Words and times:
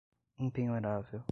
impenhorável 0.39 1.23